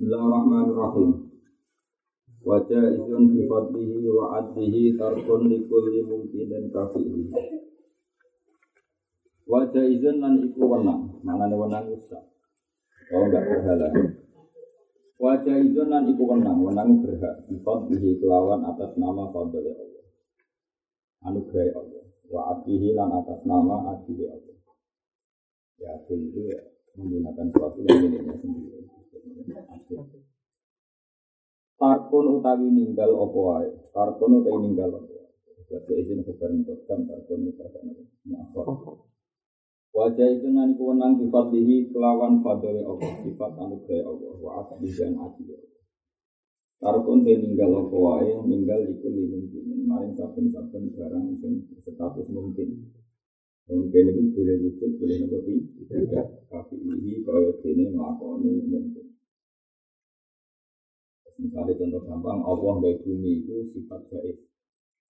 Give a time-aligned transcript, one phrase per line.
[0.00, 1.28] Bismillahirrahmanirrahim.
[2.40, 7.28] Wajah izun fi fadlihi wa adlihi tarkun likulli mungkinin kafihi.
[9.44, 12.24] Wajah izun lan iku wenang, manane wenang usah.
[13.12, 13.92] Oh enggak berhala.
[15.20, 20.04] Wajah izun lan iku wenang, wenang berhak fi fadlihi kelawan atas nama fadl Allah.
[21.28, 22.04] Anugerah Allah.
[22.24, 24.56] Wa adlihi lan atas nama adli Allah.
[25.76, 26.60] Ya, itu ya
[26.96, 28.99] menggunakan suatu yang miliknya sendiri.
[31.80, 33.70] Tarkun utawi ninggal opo wae.
[33.90, 35.32] Tarkun utawi ninggal opo wae.
[35.70, 39.00] Bahasa izin kebaring kodam tarkun utawi maafkan.
[39.90, 45.18] Wajah itu nanti kewenang sifat dihi kelawan fadli Allah, sifat anugerah Allah, wa asli dan
[45.18, 45.50] adil.
[46.78, 49.90] Tarkun te ninggal opo wae, ninggal iku mungkin.
[49.90, 52.86] Maring saben-saben barang sing status mungkin.
[53.66, 55.38] Mungkin itu boleh wujud, boleh nopo
[55.90, 56.26] tidak.
[56.46, 59.09] Tapi ini kaya dene nglakoni mungkin.
[61.40, 64.36] Misalnya contoh gampang, Allah nggak bumi itu sifat gaib.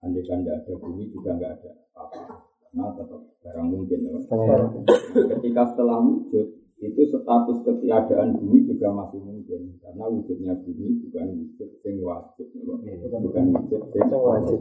[0.00, 2.40] Andai kan tidak ada bumi juga nggak ada apa.
[2.64, 3.98] Karena tetap barang mungkin.
[4.06, 4.16] Ya.
[5.36, 6.46] Ketika setelah wujud,
[6.80, 9.76] itu status ketiadaan bumi juga masih mungkin.
[9.82, 12.46] Karena wujudnya bumi bukan wujud yang wajib.
[12.56, 12.94] Ya.
[13.20, 14.60] Bukan wujud yang wajib.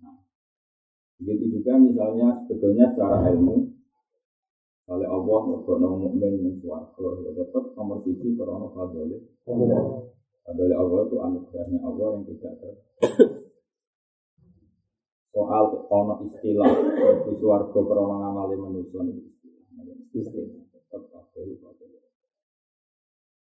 [0.00, 0.16] Nah,
[1.20, 3.75] begitu juga misalnya sebetulnya secara ilmu
[4.86, 11.16] oleh Allah mergono mukmin yang suwargo ya tetap nomor sisi karena fadli fadli Allah itu
[11.18, 12.74] anugerahnya Allah yang tidak ter
[15.34, 16.70] soal ono istilah
[17.26, 19.26] di suwargo karena ngamali manusia itu
[20.22, 20.62] istilah.
[20.70, 21.98] Tetap fadli fadli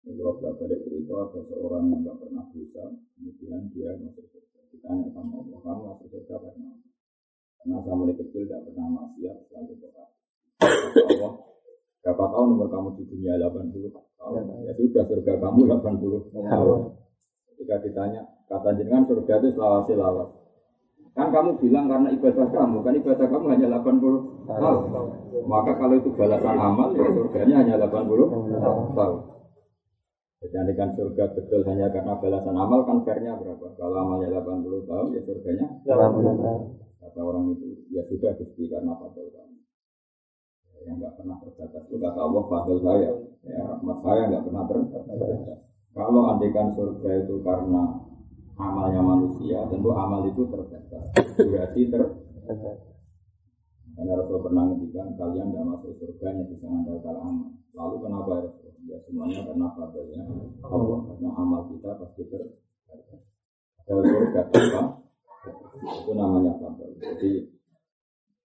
[0.02, 2.84] kalau belajar cerita ada seorang yang tidak pernah bisa
[3.18, 4.58] kemudian dia masuk surga.
[4.74, 6.70] Ditanya sama Allah kamu masuk surga karena
[7.62, 10.21] karena mulai kecil tidak pernah maksiat selalu berdoa
[12.02, 14.42] berapa tahun umur kamu di dunia 80 tahun?
[14.66, 16.78] Ya sudah surga kamu 80 tahun.
[17.52, 20.30] Ketika ditanya kata jenengan surga itu selawasi lawas
[21.12, 24.82] kan kamu bilang karena ibadah kamu kan ibadah kamu hanya 80 tahun.
[25.44, 28.32] Maka kalau itu balasan amal ya surganya hanya 80
[28.96, 29.18] tahun.
[30.42, 33.76] Jadi kan surga betul hanya karena balasan amal kan fairnya berapa?
[33.76, 36.62] Kalau amalnya 80 tahun ya surganya 80 tahun.
[37.02, 39.51] Kata orang itu ya sudah gusti karena fadl kamu
[40.86, 41.82] yang nggak pernah terbatas.
[41.88, 43.10] Itu kata Allah fadl saya.
[43.42, 45.58] Ya rahmat saya nggak pernah terbatas.
[45.92, 47.82] Kalau andikan surga itu karena
[48.56, 51.04] amalnya manusia tentu amal itu terbatas.
[51.36, 52.78] Berarti terbatas
[53.92, 57.48] karena Rasul pernah ngendikan kalian tidak masuk surga yang bisa mengandalkan amal.
[57.76, 58.72] Lalu kenapa ya Rasul?
[58.88, 60.22] Ya semuanya karena fadlnya.
[60.64, 60.98] Allah.
[61.12, 63.20] Karena amal kita pasti terbatas
[63.82, 64.82] kalau surga apa?
[65.82, 66.90] Itu namanya fadl.
[67.02, 67.30] Jadi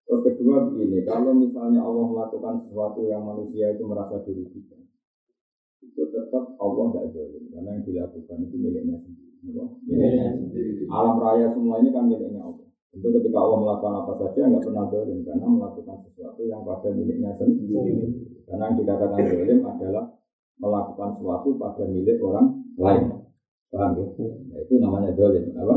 [0.08, 4.88] Terus kedua begini, kalau misalnya Allah melakukan sesuatu yang manusia itu merasa dirugikan,
[5.84, 9.36] itu tetap Allah tidak zalim karena yang dilakukan itu miliknya sendiri.
[9.84, 10.88] Miliknya sendiri.
[10.88, 12.68] Alam raya semua ini kan miliknya Allah.
[12.96, 17.32] Itu ketika Allah melakukan apa saja nggak pernah zalim karena melakukan sesuatu yang pada miliknya
[17.36, 17.96] sendiri.
[18.48, 20.06] Karena yang dikatakan zalim adalah
[20.56, 23.27] melakukan sesuatu pada milik orang lain.
[23.68, 24.08] Paham ya?
[24.48, 25.76] Nah, itu namanya dolim, apa?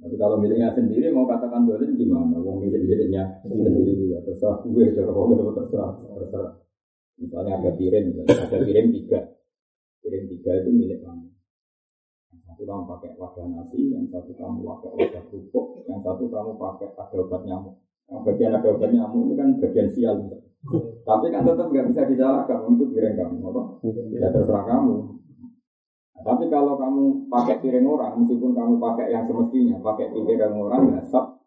[0.00, 2.40] Tapi kalau miliknya sendiri mau katakan dolim gimana?
[2.40, 6.52] Wong milik miliknya sendiri ya terserah gue, kau terserah, terserah.
[7.20, 9.20] Misalnya ada piring, ada piring tiga,
[10.00, 11.28] piring tiga itu milik kamu.
[12.32, 16.50] Yang satu kamu pakai wadah nasi, yang satu kamu pakai wadah kerupuk, yang satu kamu
[16.56, 17.76] pakai ada obat nyamuk.
[18.08, 20.16] Yang bagian ada obat nyamuk ini kan bagian sial.
[21.04, 23.62] Tapi kan tetap nggak bisa disalahkan untuk piring kamu, apa?
[24.16, 25.21] Ya terserah kamu.
[26.22, 31.42] Tapi kalau kamu pakai piring orang, meskipun kamu pakai yang semestinya, pakai piring orang, sab,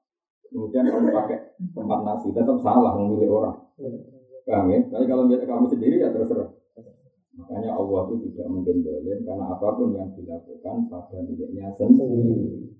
[0.51, 3.55] kemudian kamu pakai tempat nasi, tetap salah memilih orang.
[4.45, 4.79] Paham ya?
[4.91, 6.53] Tapi kalau milik kamu sendiri ya terserah.
[7.35, 8.79] Makanya Allah itu tidak mungkin
[9.27, 12.71] karena apa pun yang dilakukan pada miliknya sendiri.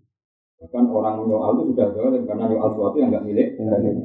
[0.56, 3.84] Bahkan orang menyoal itu sudah dolim karena nyoal sesuatu yang nggak milik miliknya.
[3.90, 4.05] Rawlah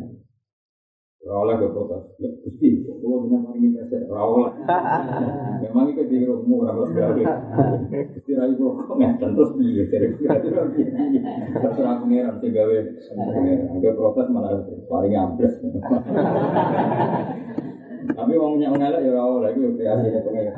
[1.21, 2.17] gak protes.
[2.17, 4.57] Ya gusti, kalau bina paling pesek rawlah.
[5.61, 7.23] Memang itu di rumah rawlah sekali.
[8.17, 12.77] Gusti rai kok ngeten terus piye dari terserah pengiran sing gawe.
[13.77, 15.61] Agak protes malah paling ambles.
[18.11, 20.57] Tapi wong nyak ngelak ya ora lagi yo kreasine pengen.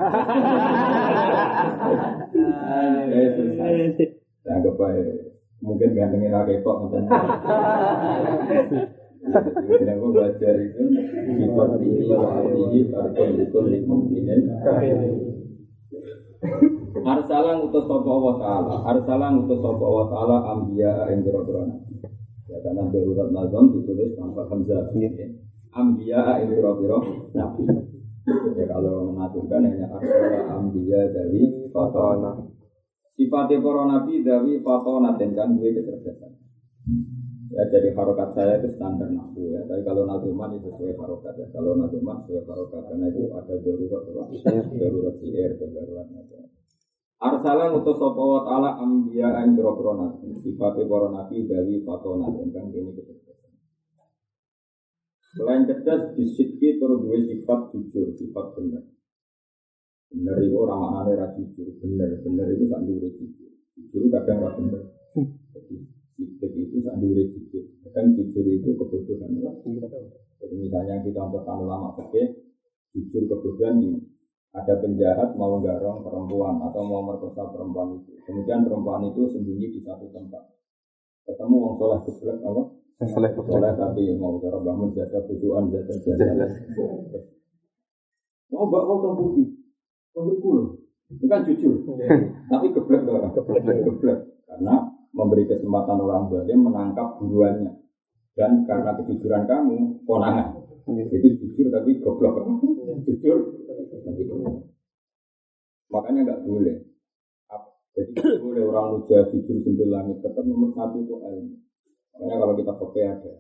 [4.47, 5.03] Anggap bae
[5.63, 6.91] mungkin gantengin ra kepok
[9.23, 14.51] Jadi aku belajar itu sifat ini ini tarikul likul limuminin.
[17.03, 21.63] Arsalan utus sapa Allah taala, arsalan utus sapa Allah taala ambia ing boro
[22.51, 24.91] Ya karena darurat nazam ditulis tanpa hamzah.
[25.71, 26.99] Ambia ing boro
[27.31, 27.63] nabi.
[28.59, 32.43] Ya kalau mengaturkan hanya arsala ambiya dari fatona.
[33.15, 36.33] Sifatnya para nabi dari fatona dan kan gue kecerdasan.
[37.53, 39.61] Ya jadi harokat saya itu standar nafsu ya.
[39.69, 41.47] Tapi kalau nazuman itu sesuai harokat ya.
[41.53, 44.23] Kalau nazuman sesuai harokat karena itu ada darurat apa?
[44.81, 46.49] Darurat dan darurat nazuman.
[47.23, 50.33] Arsala ngutus sapa wa taala ambiya ing grogro nabi.
[50.33, 53.53] Nabi dari fatona kan ini kecerdasan.
[55.33, 58.85] Selain cerdas, disidki terus dua sifat jujur, sifat benar.
[60.13, 63.51] Benar itu orang maknanya ra jujur, benar, benar itu dure jujur.
[63.81, 64.83] Jujur kadang ra benar.
[65.57, 67.65] Jadi sidik itu dure jujur.
[67.87, 69.31] Kadang jujur itu kebodohan.
[70.43, 72.43] Jadi misalnya kita contohkan ulama fikih,
[72.93, 74.01] jujur kebodohan ini.
[74.53, 78.21] Ada penjahat mau garong perempuan atau mau merkosa perempuan itu.
[78.29, 80.45] Kemudian perempuan itu sembunyi di satu tempat.
[81.25, 82.63] Ketemu wong soleh keblek apa?
[83.01, 86.45] Soleh Soleh tapi mau cara bangun jasa kusuan jasa jasa.
[88.53, 89.49] Mau mbak mau tong putih,
[90.13, 90.29] tong
[91.17, 91.73] Itu kan jujur.
[92.53, 93.33] Tapi tuh orang.
[93.37, 93.85] Geblek.
[93.85, 94.19] Geblek.
[94.49, 97.73] Karena memberi kesempatan orang zalim menangkap buruannya.
[98.33, 100.57] Dan karena kejujuran kamu, konangan.
[100.89, 102.41] Jadi jujur tapi goblok.
[103.05, 104.73] Jujur tapi goblok.
[105.93, 106.77] Makanya nggak boleh.
[107.93, 110.17] Jadi nggak boleh orang muja jujur sambil langit.
[110.25, 111.55] Tetap nomor satu itu ilmu.
[112.17, 113.33] Makanya kalau kita pakai ada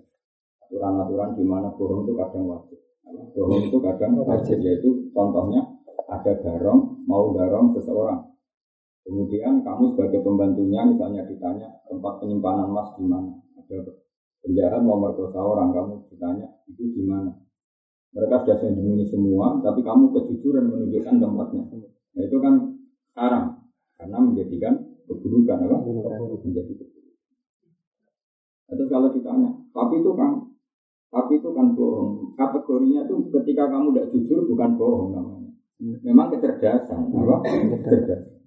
[0.69, 2.81] aturan-aturan di mana bohong itu kadang wajib.
[3.37, 5.61] Bohong itu kadang wajib, yaitu contohnya
[6.09, 8.32] ada garong, mau garong seseorang.
[9.03, 13.35] Kemudian kamu sebagai pembantunya misalnya ditanya tempat penyimpanan emas di mana.
[13.59, 13.83] Ada
[14.47, 17.35] penjahat mau merkosa orang, kamu ditanya itu di mana.
[18.15, 21.65] Mereka sudah sembunyi semua, tapi kamu kejujuran menunjukkan tempatnya.
[22.13, 22.55] Nah, itu kan
[23.19, 23.45] haram
[23.99, 24.75] karena menjadikan
[25.09, 25.77] keburukan apa?
[26.47, 27.01] Menjadi keburukan.
[28.73, 30.47] Terus kalau ditanya, tapi itu kan,
[31.11, 32.37] tapi itu kan bohong.
[32.39, 35.51] Kategorinya itu ketika kamu tidak jujur bukan bohong namanya.
[36.07, 37.37] Memang kecerdasan, apa?
[37.45, 38.42] Kecerdasan.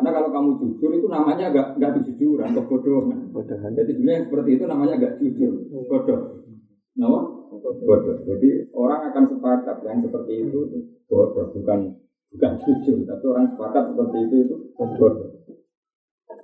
[0.00, 3.20] Karena kalau kamu jujur itu namanya nggak nggak kejujuran, kebodohan.
[3.36, 3.76] Bodohan.
[3.76, 5.52] Jadi sebenarnya yang seperti itu namanya nggak jujur,
[5.92, 6.20] bodoh.
[6.96, 7.20] Nama?
[7.84, 8.16] Bodoh.
[8.24, 10.60] Jadi orang akan sepakat yang seperti itu
[11.04, 12.00] bodoh, bukan
[12.32, 15.28] bukan jujur, tapi orang sepakat seperti itu itu bodoh.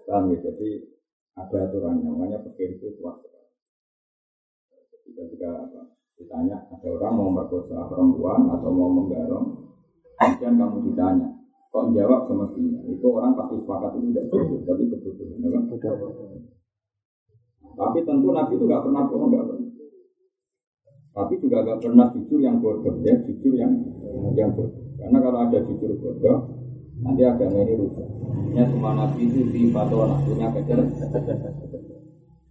[0.04, 0.38] Paham ya?
[0.52, 0.68] Jadi
[1.32, 3.24] ada aturannya, makanya pikir itu kuat.
[4.92, 9.72] Ketika kita apa, ditanya ada orang mau merkosa perempuan atau mau menggarong,
[10.20, 11.28] kemudian kamu ditanya,
[11.76, 12.80] kok jawab semestinya?
[12.88, 15.44] Itu orang pasti sepakat itu tidak jujur, tapi kebodohan.
[15.44, 15.62] ya kan?
[17.76, 19.68] Tapi tentu Nabi itu nggak pernah bohong, nggak pernah.
[21.12, 23.72] Tapi juga nggak pernah jujur yang bodoh, ya jujur yang
[24.32, 24.96] yang bodoh.
[24.96, 26.36] Karena kalau ada jujur bodoh,
[27.04, 28.08] nanti agama ini rusak.
[28.56, 30.80] Ya semua Nabi itu di fatwa punya kecer.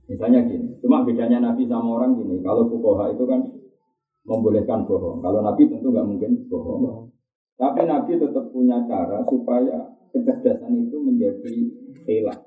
[0.06, 2.46] Misalnya gini, cuma bedanya Nabi sama orang gini.
[2.46, 3.42] Kalau fukoha itu kan
[4.30, 5.26] membolehkan bohong.
[5.26, 7.10] Kalau Nabi tentu nggak mungkin bohong.
[7.56, 11.56] Tapi Nabi tetap punya cara supaya kecerdasan itu menjadi
[12.08, 12.40] elah.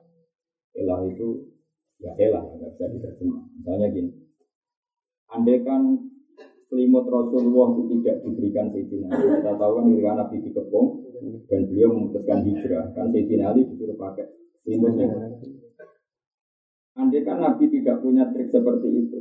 [0.76, 1.48] Elah itu
[1.96, 3.42] ya elah, nggak bisa diterjemah.
[3.56, 4.10] Misalnya gini,
[5.32, 5.96] andai kan
[6.68, 9.26] selimut Rasulullah itu tidak diberikan Sayyidina Ali.
[9.40, 10.88] Kita tahu kan ketika Nabi dikepung
[11.48, 14.28] dan beliau memutuskan hijrah, kan Sayyidina Ali disuruh pakai
[14.60, 15.08] selimutnya.
[16.98, 19.18] Andai kan Nabi tidak punya trik seperti itu,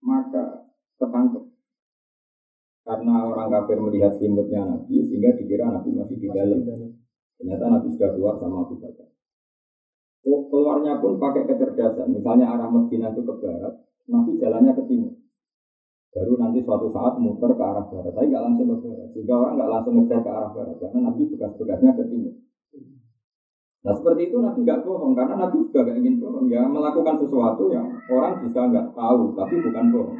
[0.00, 1.55] maka ketangkep.
[2.86, 6.62] Karena orang kafir melihat selimutnya Nabi, sehingga dikira Nabi masih di dalam.
[7.34, 9.10] Ternyata Nabi sudah keluar sama Abu Bakar.
[10.26, 12.14] Oh, Keluarnya pun pakai kecerdasan.
[12.14, 13.74] Misalnya arah Medina itu ke barat,
[14.06, 15.18] Nabi jalannya ke timur.
[16.14, 18.14] Baru nanti suatu saat muter ke arah barat.
[18.14, 19.08] Tapi nggak langsung ke barat.
[19.10, 20.76] Sehingga orang nggak langsung ngejar ke arah barat.
[20.78, 22.34] Karena Nabi bekas-bekasnya ke timur.
[23.82, 25.12] Nah seperti itu Nabi nggak bohong.
[25.12, 26.46] Karena Nabi juga nggak ingin bohong.
[26.48, 29.34] Ya melakukan sesuatu yang orang bisa nggak tahu.
[29.34, 30.18] Tapi bukan bohong.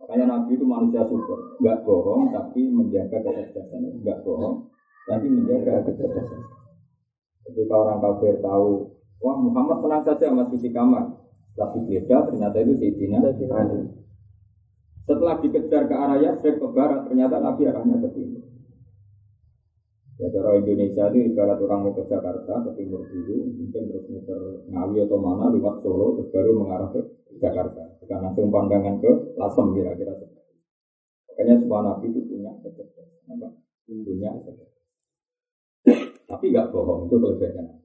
[0.00, 1.60] Makanya Nabi itu manusia super.
[1.60, 4.00] Nggak bohong tapi menjaga kecerdasan.
[4.00, 4.64] Nggak bohong
[5.04, 6.40] tapi menjaga kecerdasan.
[7.44, 11.20] Ketika orang kafir tahu, wah Muhammad tenang saja masih di kamar.
[11.52, 13.92] Tapi beda ternyata itu Sayyidina Ali.
[15.04, 18.46] Setelah dikejar ke arah Yastrib ke barat, ternyata Nabi arahnya ke timur.
[20.20, 24.40] Ya cara Indonesia itu ibarat orang mau ke Jakarta, ke timur dulu, mungkin terus muter
[24.68, 27.00] Ngawi atau mana, lewat Solo, terus baru mengarah ke
[27.40, 27.82] Jakarta.
[28.04, 30.26] Bukan langsung pandangan ke Lasem kira-kira itu.
[31.32, 33.40] Makanya semua Nabi itu punya kecerdasan.
[33.88, 34.30] Punya.
[36.28, 37.80] Tapi nggak bohong, itu kelebihannya.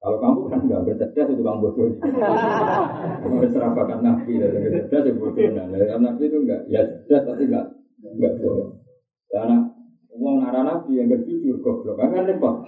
[0.00, 1.92] Kalau kamu kan nggak bercerdas itu kamu bodoh.
[2.00, 4.56] Kamu serapakan Nabi dan
[4.88, 5.44] cerdas ya bodoh.
[5.52, 7.66] Nah, Nabi itu enggak, ya cerdas tapi enggak
[8.00, 8.80] enggak bodoh.
[9.28, 9.68] Karena
[10.16, 12.64] uang arah Nabi yang berjujur goblok kan kan repot.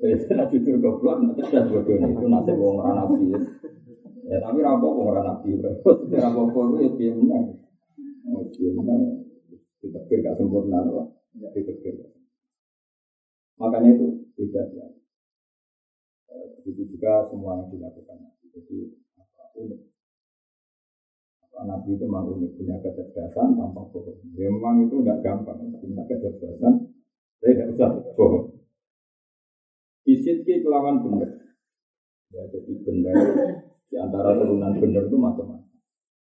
[0.00, 3.30] Jadi jujur goblok, nak cerdas bodoh itu nasib uang arah Nabi.
[4.28, 5.56] Ya tapi rampok arah Nabi.
[6.12, 7.44] Rampok itu ya dia menang.
[8.52, 9.00] Dia menang.
[9.80, 11.08] Ditekir gak sempurna, apa?
[11.56, 12.04] Ditekir.
[13.56, 14.86] Makanya itu beda ya.
[16.60, 18.18] Begitu juga semua yang dilakukan.
[18.52, 18.76] Jadi
[19.16, 19.80] apa, unik.
[21.60, 24.16] Nabi itu memang unik, punya kecerdasan tanpa bohong.
[24.32, 26.88] Ya, memang itu tidak gampang, punya kecerdasan,
[27.36, 28.64] saya tidak usah bohong.
[30.08, 31.36] Isit kelawan benar.
[32.32, 33.16] Ya, jadi benar
[33.90, 35.66] di antara turunan benar itu macam-macam.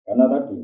[0.01, 0.57] Karena tadi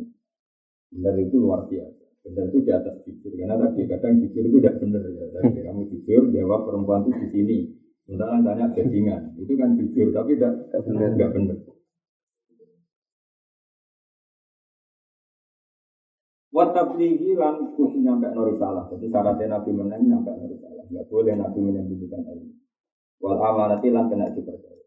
[0.89, 2.05] benar itu luar biasa.
[2.25, 3.31] Benar itu di atas jujur.
[3.37, 5.25] Karena tadi kadang jujur itu tidak benar ya.
[5.37, 7.57] Tadi kamu jujur jawab perempuan itu di sini.
[8.09, 11.13] Sementara tanya jadinya itu kan jujur tapi tidak benar.
[11.13, 11.57] Tidak benar.
[16.49, 18.89] Watablighi lan kudu nyampe nori salah.
[18.89, 20.83] Jadi syaratnya Nabi menang nyampe nori salah.
[20.89, 22.49] Tidak boleh Nabi menyembunyikan ilmu.
[23.21, 24.78] Wal amanati lan kena dipercaya.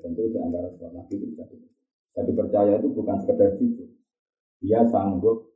[0.00, 1.44] Tentu di antara sebab Nabi itu bisa.
[1.48, 3.88] Bisa dipercaya itu bukan sekedar jujur.
[4.58, 5.54] Dia sanggup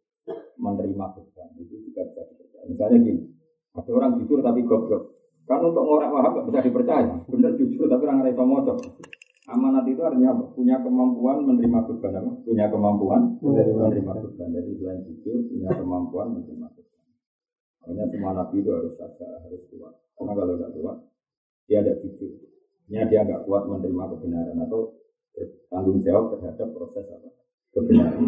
[0.58, 1.49] menerima beban.
[1.58, 2.64] Itu juga bisa dipercaya.
[2.70, 3.22] Misalnya gini,
[3.75, 5.02] ada orang jujur tapi goblok.
[5.42, 7.14] Kan untuk orang wahab gak bisa dipercaya.
[7.26, 8.78] Bener jujur tapi orang rasa mocok.
[9.50, 10.38] Amanat itu artinya?
[10.54, 12.32] Punya kemampuan menerima beban apa?
[12.46, 14.49] Punya kemampuan menerima, menerima beban.
[14.54, 17.04] Jadi selain jujur punya kemampuan menerima beban.
[17.82, 19.94] Makanya semua nabi itu harus ada, harus kuat.
[20.14, 20.99] Karena kalau tidak kuat,
[21.66, 22.51] dia ada jujur.
[22.91, 24.99] Ini dia nggak kuat menerima kebenaran atau
[25.33, 27.31] bertanggung jawab terhadap proses apa?
[27.73, 28.25] Kebenaran.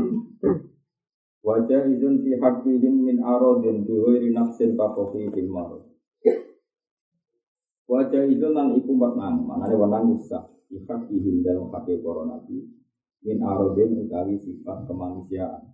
[1.45, 5.85] Wajah izun fi haqqihim min arodin biwiri nafsin kafofi fil marud.
[7.85, 12.65] Wajah izun lan iku menang, manane wenang usah sifat ihim dalam pakai para nabi
[13.21, 15.71] min arodin utawi sifat kemanusiaan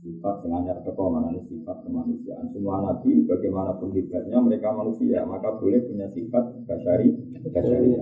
[0.00, 2.46] sifat yang hanya teko mana sifat kemanusiaan.
[2.52, 7.12] Semua nabi bagaimanapun hebatnya mereka manusia maka boleh punya sifat kasari
[7.52, 7.92] kasari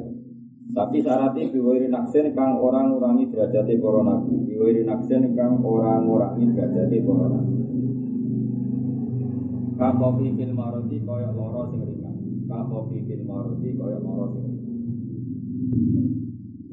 [0.74, 4.32] tapi syaratnya biwiri naksen kang orang urangi derajat para nabi.
[4.48, 7.56] Biwiri naksen kang orang urangi derajat para nabi.
[9.74, 12.16] Kakofi fil maroti koyok loro sing ringan.
[12.48, 14.44] Kakofi fil maroti koyok loro sing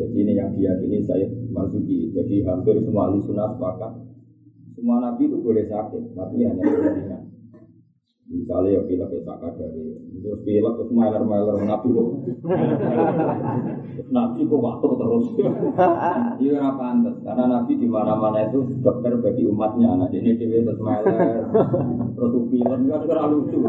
[0.01, 2.09] jadi ini yang diyakini saya Marzuki.
[2.09, 4.10] Jadi hampir semua ahli sunnah sepakat
[4.81, 7.21] semua nabi itu boleh sakit, tapi hanya ringan.
[8.31, 9.21] Misalnya ya pilek ya
[9.53, 9.83] dari
[10.23, 12.07] terus pilek terus mailer mailer nabi kok.
[14.09, 15.25] Nabi kok waktu terus.
[16.41, 20.65] Iya apa pantas karena nabi di mana mana itu dokter bagi umatnya nah ini dia
[20.65, 21.45] terus mailer
[22.17, 23.59] terus pilek kan kurang lucu.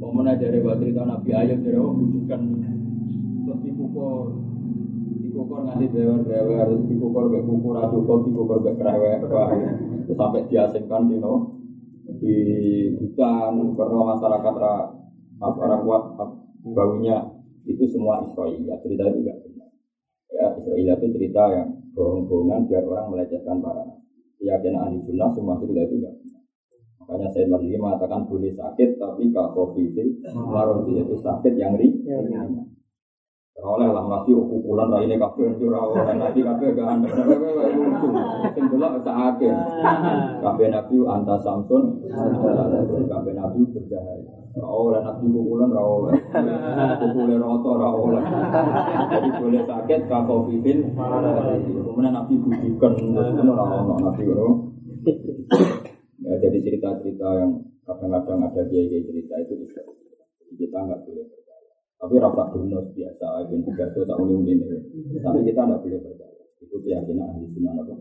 [0.00, 2.40] Mau menajari waktu itu nabi ayat dari oh bujukan
[3.44, 4.32] terus dipukul
[5.54, 9.22] dikukur nanti dewer-dewer harus dikukur be kukur cukup dikukur be kerewek
[10.10, 11.54] sampai diasingkan di no
[12.18, 12.34] di
[12.98, 14.74] hutan karena masyarakat ra
[15.38, 16.02] apa kuat
[16.74, 17.18] baunya.
[17.64, 19.70] Itu semua Israel cerita itu benar.
[20.34, 23.88] Ya Israel itu cerita yang bohong-bohongan biar orang melecehkan para
[24.36, 26.14] keyakinan ahli sunnah semua cerita itu benar.
[27.00, 32.73] Makanya saya Marzuki mengatakan boleh sakit tapi kalau covid itu sakit yang ringan
[33.62, 37.06] oleh lah nabi ukuran rai ini kafe itu rawa nabi kafe gak anda
[37.70, 38.08] lucu.
[38.50, 39.50] Sing delok sakake
[40.42, 42.02] kafe nabi anta samsun
[43.06, 46.10] kafe nabi bercahaya oleh nabi ukuran rawa
[46.98, 48.18] ukuran roto rawa
[49.14, 54.22] jadi boleh sakit kafo fifin kemudian nabi bujukan kemudian rawa nabi
[56.24, 57.50] ya jadi cerita-cerita yang
[57.86, 59.54] kadang-kadang ada dia cerita itu
[60.56, 61.43] kita nggak boleh
[62.04, 64.64] tapi rasa bonus biasa, dan juga itu tak unik ini.
[65.24, 66.44] Tapi kita tidak boleh percaya.
[66.60, 67.94] Itu keyakinan ahli sunnah apa?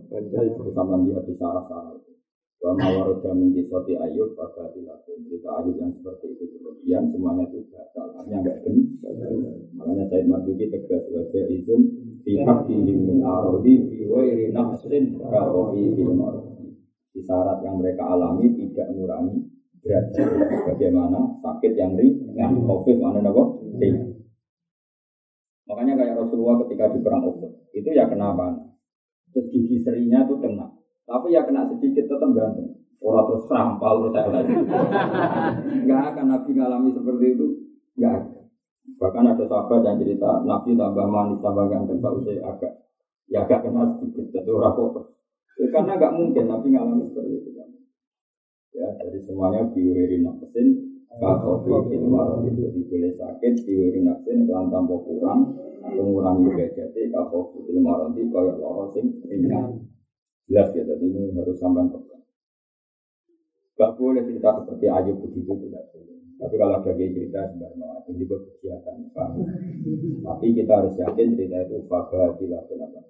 [0.60, 2.12] Bersama dia di sarah-sarah itu.
[2.60, 7.64] Wa mawaroda min kisoti ayub pada dilakukan cerita ayub yang seperti itu berlebihan semuanya itu
[7.72, 8.12] batal.
[8.20, 9.56] Artinya enggak benar.
[9.72, 11.82] Makanya saya Marzuki tegas wajah izun
[12.28, 16.12] pihak dihim min arodi fi wairi nafsin kawofi fil
[17.16, 19.53] Di syarat yang mereka alami tidak mengurangi
[19.84, 23.60] Bagaimana sakit yang ringan, covid mana nabo?
[25.68, 28.64] Makanya kayak Rasulullah ketika di perang Uhud itu ya kenapa?
[29.36, 30.72] Terus gigi serinya tuh kena,
[31.04, 32.80] tapi ya kena sedikit tetap ganteng.
[33.04, 34.54] Orang terus sampal terus saya lagi.
[35.84, 37.48] Enggak akan Nabi ngalami seperti itu,
[38.00, 38.40] enggak ada.
[39.00, 42.72] Bahkan ada sahabat yang cerita Nabi tambah manis tambah ganteng, tak usah agak
[43.28, 45.12] ya agak kena sedikit, jadi orang kok.
[45.76, 47.50] Karena enggak mungkin Nabi ngalami seperti itu.
[47.58, 47.73] Kan.
[48.74, 54.98] Ya, jadi semuanya biuri nafsin Kakofi fil marad itu boleh sakit diwiri nafsin kelan tanpa
[54.98, 55.54] kurang
[55.86, 59.86] atau mengurangi derajatnya kakofi fil marad itu kayak loro sing ringan.
[60.50, 62.24] Jelas ya, jadi ini harus sampai pegang.
[63.78, 66.18] Gak boleh cerita seperti Ayub begitu tidak boleh.
[66.42, 68.96] Tapi kalau ada dia cerita sebenarnya itu juga kegiatan.
[70.26, 73.02] Tapi kita harus yakin cerita itu fakah tidak kenapa.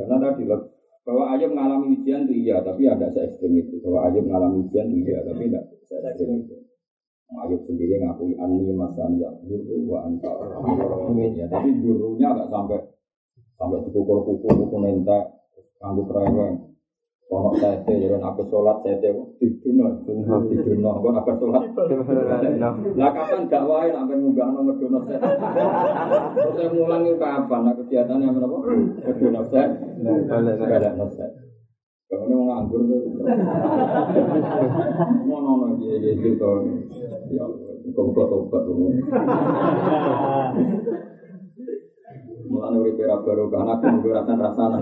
[0.00, 0.42] Karena tadi
[1.02, 3.82] Bahwa Ayub mengalami ujian itu iya, tapi ada se ekstrim itu.
[3.82, 6.56] Bahwa Ayub mengalami ujian itu iya, tapi tidak se ekstrim itu.
[7.32, 10.30] Ayub sendiri ngakui ani masan ya guru wa anta
[11.32, 12.78] ya, tapi gurunya nggak sampai
[13.56, 15.24] sampai dipukul-pukul, pukul nentek,
[15.80, 16.71] nganggu kereweng.
[17.32, 19.08] Kono tete, jadi aku sholat tete,
[19.40, 20.04] diduno,
[20.52, 21.64] diduno, kok aku sholat.
[22.92, 25.16] Lah kapan gak wae sampai munggah nomor dono set.
[25.16, 27.64] Terus saya mulang itu kapan?
[27.64, 28.58] Nah kegiatannya apa?
[29.16, 29.64] Dono set,
[30.28, 31.32] gak ada no set.
[32.12, 33.00] Kalau mau nganggur tuh,
[35.24, 36.52] mau nono dia gitu,
[37.32, 37.48] ya,
[37.96, 38.92] kau kau tobat tuh.
[42.42, 44.78] Mulane urip ora baru kan aku nunggu rasan-rasana.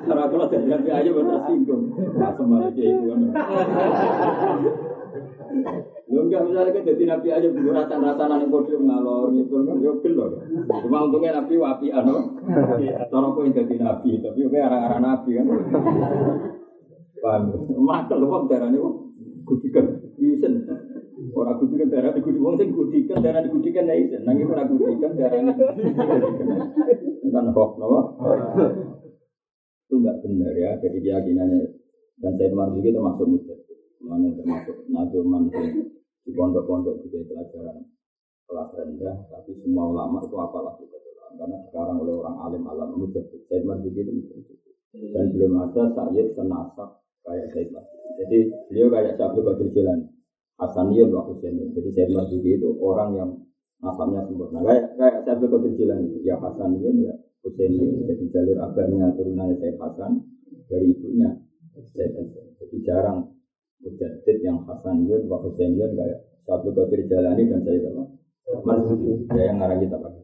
[0.00, 1.82] Karena kalau jadi nabi aja baru tersinggung.
[2.16, 3.20] Nah, semuanya kayak itu kan.
[6.10, 9.76] Lu enggak misalnya kan jadi nabi aja nunggu rasan-rasana nih podium ngalor gitu kan.
[9.84, 10.26] Yo gelo.
[10.80, 12.40] Cuma untungnya nabi wapi ano.
[13.12, 15.46] Cara kok yang jadi nabi, tapi oke arah-arah nabi kan.
[17.20, 17.42] Paham?
[17.76, 18.94] Makel kok darane kok
[19.44, 19.86] gudikan.
[22.60, 24.20] Orang gudikan darah di gudikan, sing gudikan darah di gudikan ya isen.
[24.28, 25.40] Nangis orang gudikan darah.
[27.32, 27.88] Kan hoax, no?
[29.88, 30.70] Itu enggak benar ya.
[30.84, 31.60] Jadi keyakinannya
[32.20, 33.56] dan saya Marzuki termasuk mujad.
[34.04, 37.80] Mana termasuk najuman di pondok-pondok juga pelajaran
[38.44, 41.00] kelas rendah, tapi semua ulama itu apalah kita
[41.40, 43.24] karena sekarang oleh orang alim alam mujad.
[43.48, 44.36] Saya Marzuki itu.
[45.16, 48.04] Dan belum ada Sayyid senasab kayak Marzuki.
[48.20, 48.38] Jadi
[48.68, 50.19] beliau kayak Syabdu Qadir Jilani.
[50.60, 51.72] Hasaniyun wa Husaini.
[51.72, 53.30] Jadi Sayyid Marzuki itu orang yang
[53.80, 54.60] nasabnya sempurna.
[54.60, 56.20] Kayak kayak Qadir Jilani.
[56.20, 58.04] Ya Hasaniyun ya Husaini.
[58.04, 60.20] Jadi jalur abangnya turunannya Sayyid Hasan
[60.68, 61.32] dari ibunya
[61.72, 62.28] Hasan.
[62.60, 63.32] Jadi jarang
[63.80, 68.04] mujaddid yang Hasaniyun wa Husainiyun kayak Syabdu Qadir Jilani dan Sayyid apa?
[68.60, 69.12] Marzuki.
[69.32, 70.20] Ya yang ngarang kita pakai.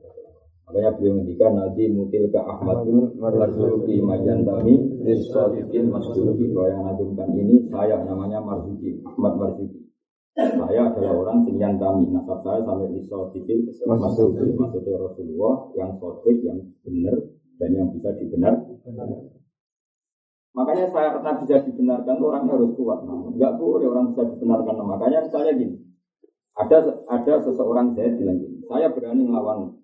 [0.66, 4.74] Makanya beliau ngendikan nanti mutil ke Ahmadun Marzuki Majantami
[5.06, 9.85] Risodikin Masduki bahwa yang nadumkan ini saya namanya Marzuki Ahmad Marzuki
[10.36, 16.60] saya adalah orang sing yantami nasab saya sampai Risodikin Masduki maksudnya Rasulullah yang sodik yang
[16.84, 17.16] benar
[17.56, 18.54] dan yang bisa dibenar
[20.52, 24.86] makanya saya pernah bisa dibenarkan orangnya harus kuat nah, enggak boleh orang bisa dibenarkan nah,
[24.92, 25.76] makanya misalnya gini
[26.56, 29.76] ada ada seseorang saya bilang gini saya berani melawan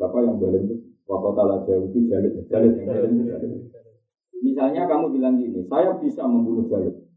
[0.00, 0.76] Siapa yang boleh itu?
[1.04, 3.68] Waktu tala jauh itu jalur, jalur yang jalur.
[4.40, 7.09] Misalnya kamu bilang gini, saya bisa membunuh jalur.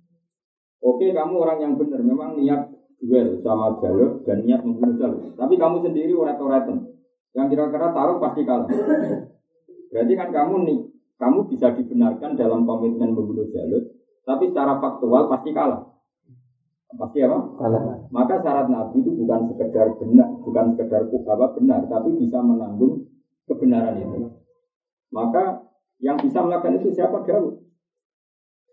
[0.84, 2.67] Oke, kamu orang yang benar, memang niat
[3.00, 5.32] duel sama jalur dan niat membunuh jalur.
[5.39, 6.91] Tapi kamu sendiri oret-oretan.
[7.32, 8.67] Yang kira-kira taruh pasti kalah.
[9.89, 10.80] Berarti kan kamu nih,
[11.15, 13.96] kamu bisa dibenarkan dalam komitmen membunuh jalur,
[14.28, 15.88] tapi secara faktual pasti kalah.
[16.93, 17.38] Pasti apa?
[17.58, 17.82] Kalah.
[18.13, 23.08] Maka syarat Nabi itu bukan sekedar benar, bukan sekedar apa benar, tapi bisa menanggung
[23.50, 24.30] kebenaran itu.
[25.10, 25.63] Maka
[26.04, 27.63] yang bisa melakukan itu siapa Daud?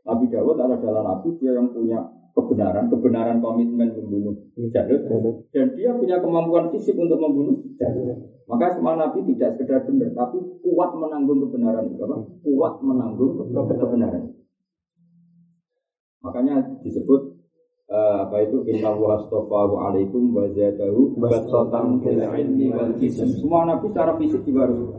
[0.06, 2.00] Nabi Daud adalah Nabi dia yang punya
[2.32, 4.34] kebenaran, kebenaran komitmen membunuh
[4.70, 5.02] Jalud,
[5.50, 8.16] dan dia punya kemampuan fisik untuk membunuh Jalud.
[8.48, 12.16] Maka semua Nabi tidak sekedar benar, tapi kuat menanggung kebenaran itu, apa?
[12.42, 14.24] Kuat menanggung kebenaran.
[16.20, 17.40] Makanya disebut
[17.90, 23.26] Uh, apa itu inna wa astaghfaru alaikum wa zadahu basatan fil ilmi wal jism.
[23.34, 24.94] Semua nabi secara fisik juga harus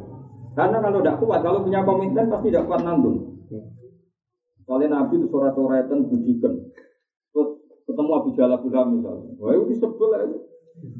[0.51, 3.30] karena kalau tidak kuat, kalau punya komitmen pasti tidak kuat nanggung.
[4.71, 6.63] Soalnya nabi itu surat-suratan budikan.
[7.35, 7.49] Terus
[7.83, 9.35] ketemu Abu Jalal Buddha misalnya.
[9.35, 10.37] Wah itu disebut aja.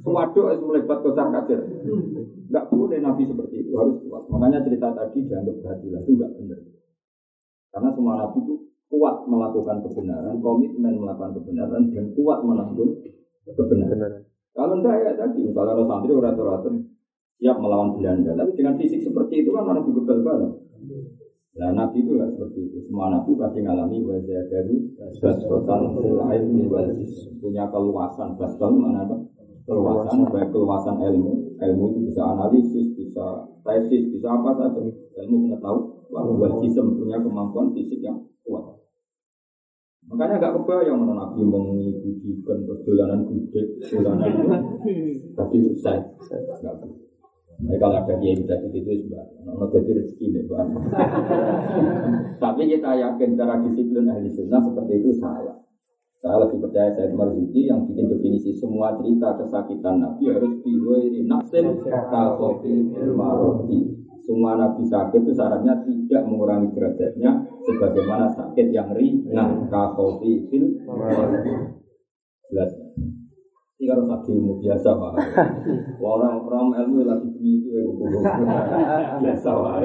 [0.03, 1.63] Sewaduk itu melebat kocar kacir.
[2.51, 4.27] Enggak boleh nabi seperti itu, harus kuat.
[4.27, 6.59] Makanya cerita tadi dianggap berhati itu enggak benar.
[7.71, 8.53] Karena semua nabi itu
[8.91, 12.91] kuat melakukan kebenaran, komitmen melakukan kebenaran, dan kuat menanggung
[13.55, 14.27] kebenaran.
[14.51, 16.75] Kalau enggak ya tadi, misalnya ada santri orator-orator
[17.39, 20.51] siap melawan Belanda, tapi dengan fisik seperti itu kan orang juga banget.
[21.51, 22.77] Nah, Nabi itu nggak seperti itu.
[22.87, 24.75] Semua Nabi pasti ngalami wajah dari
[25.19, 26.63] basdotan lain di
[27.43, 28.39] punya keluasan.
[28.39, 29.19] Basdol mana apa?
[29.67, 34.79] Keluasan, baik keluasan ilmu, ilmu itu bisa analisis, bisa tesis, bisa apa saja.
[35.21, 38.81] Ilmu pengetahuan, lalu wajism punya kemampuan fisik yang kuat.
[40.07, 44.33] Makanya agak kebayang mana Nabi mengikuti terus dolanan gudeg, dolanan
[45.37, 45.99] tapi saya.
[46.63, 47.10] Nggak
[47.61, 49.13] Nah, kalau ada dia bisa itu itu
[49.45, 50.67] sebab jadi rezeki nih bang.
[52.41, 55.61] Tapi kita yakin cara disiplin ahli sunnah seperti itu salah.
[56.21, 61.81] Saya lebih percaya saya Marzuki yang bikin definisi semua cerita kesakitan Nabi harus diwiri nafsin
[61.81, 63.97] kakofi maroti.
[64.21, 70.77] Semua Nabi sakit itu syaratnya tidak mengurangi derajatnya sebagaimana sakit yang ringan kakofi fil
[72.53, 72.69] jelas.
[73.81, 75.13] Ya harus ada ilmu biasa pak.
[76.13, 77.81] Orang orang ilmu lagi begitu ya
[79.25, 79.75] biasa pak.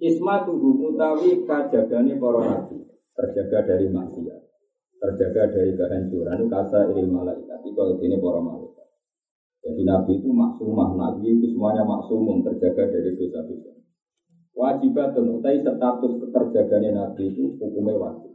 [0.00, 2.80] Isma tubuh mutawi kajagane para nabi
[3.12, 4.40] terjaga dari maksiat,
[4.98, 7.60] terjaga dari kehancuran itu kata ilmu malaikat.
[7.60, 8.88] Kalau ini para malaikat.
[9.62, 13.72] Jadi nabi itu maksumah, nabi itu semuanya maksumum terjaga dari dosa-dosa.
[14.52, 18.32] Wajibat dan utai status keterjagaannya nabi itu hukumnya wajib.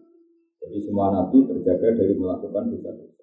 [0.64, 3.17] Jadi semua nabi terjaga dari melakukan dosa-dosa.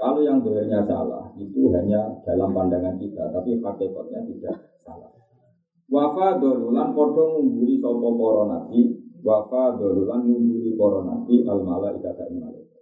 [0.00, 5.12] Kalau yang doanya salah itu hanya dalam pandangan kita, tapi hakikatnya tidak salah.
[5.92, 12.80] Wafa dolulan podo ngumbuli sopo poro nabi, wafa dolulan ngumbuli poro nabi al malaikat malaikat.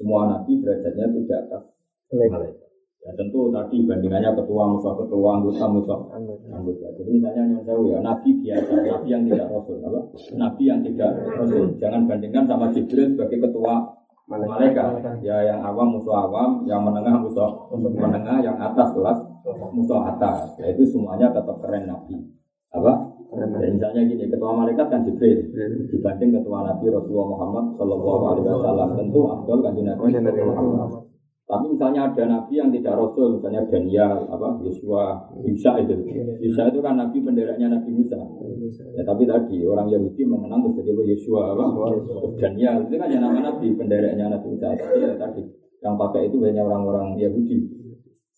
[0.00, 1.62] Semua nabi derajatnya tidak atas
[2.08, 2.68] malaikat.
[3.00, 6.88] Ya tentu tadi bandingannya ketua musuh ketua anggota musuh anggota.
[6.96, 10.00] Jadi misalnya yang tahu ya nabi biasa, nabi yang tidak rasul, apa?
[10.40, 11.68] Nabi yang tidak rasul.
[11.76, 13.99] Jangan bandingkan sama Jibril sebagai ketua
[14.30, 15.02] malaikat.
[15.26, 19.18] Ya yang awam musuh awam, yang menengah musuh menengah, yang atas kelas
[19.74, 20.54] musuh atas.
[20.62, 22.16] Ya itu semuanya tetap keren nabi.
[22.70, 23.10] Apa?
[23.30, 25.54] Dan misalnya gini, ketua malaikat kan Jibril
[25.86, 31.09] dibanding ketua Nabi Rasulullah Muhammad Shallallahu Alaihi Wasallam tentu Abdul kan Nabi Muhammad.
[31.50, 35.98] Tapi misalnya ada nabi yang tidak rasul, misalnya Daniel, apa Yosua, Musa itu.
[36.38, 38.22] Musa itu kan nabi benderanya Nabi Musa.
[38.94, 41.90] Ya tapi tadi orang Yahudi mengenang jadi Yosua apa?
[42.38, 44.78] Daniel itu kan yang nama nabi benderanya Nabi Musa.
[44.78, 45.42] Tapi ya tadi
[45.82, 47.58] yang pakai itu hanya orang-orang Yahudi.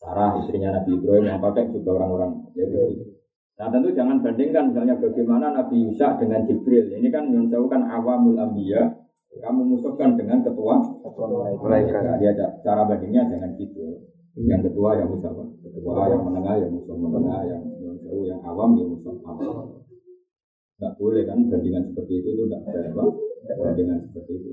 [0.01, 3.13] Sarah istrinya Nabi Ibrahim yang pakai juga orang-orang Yahudi.
[3.61, 6.97] Nah tentu jangan bandingkan misalnya bagaimana Nabi Musa dengan Jibril.
[6.97, 8.89] Ini kan yang tahu kan awamul ambiya,
[9.41, 10.77] kamu musuhkan dengan ketua.
[11.01, 14.05] Nah, dia cara bandingnya jangan gitu.
[14.37, 17.63] Yang ketua yang musuh ketua yang menengah yang musuh menengah yang
[18.01, 19.81] jauh yang awam yang musuh awam.
[20.77, 22.93] Tidak boleh kan bandingan seperti itu itu tidak fair?
[23.57, 24.51] Bandingan seperti itu.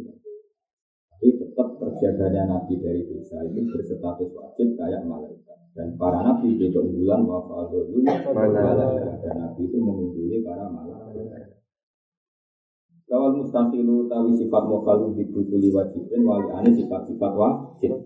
[1.11, 5.59] Tapi tetap terjaganya nabi dari desa itu berstatus wajib kayak malaikat.
[5.75, 11.58] Dan para nabi itu keunggulan bahwa dulu dan nabi itu mengungguli para malaikat.
[13.09, 17.97] Lawal mustaqilu tawi sifat mokalu dibutuli wajibin wali ane sifat-sifat wajib.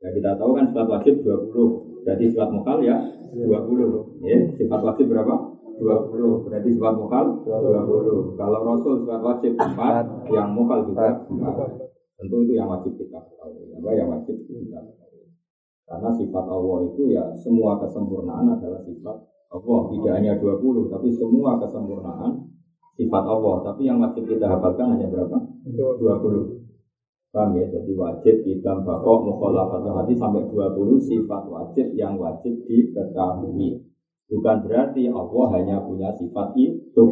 [0.00, 2.08] Ya kita tahu kan sifat wajib 20.
[2.08, 2.96] Berarti sifat mokal ya
[3.36, 4.24] 20.
[4.24, 5.34] Ya, sifat wajib berapa?
[5.76, 6.48] 20.
[6.48, 8.40] Berarti sifat mokal 20.
[8.40, 12.16] Kalau Rasul sifat wajib 4, yang mokal juga 4.
[12.16, 13.52] Tentu itu yang wajib kita tahu.
[13.78, 15.28] Apa yang wajib kita tahu.
[15.84, 19.16] Karena sifat Allah itu ya semua kesempurnaan adalah sifat
[19.52, 19.80] Allah.
[19.92, 22.48] Tidak hanya 20, tapi semua kesempurnaan
[22.98, 23.54] sifat Allah.
[23.62, 25.38] Tapi yang wajib kita hafalkan hanya berapa?
[25.70, 26.58] 20.
[27.30, 27.64] Paham ya?
[27.70, 33.86] Jadi wajib kita bakok mukhalafat hati sampai 20 sifat wajib yang wajib diketahui.
[34.28, 37.04] Bukan berarti Allah hanya punya sifat itu.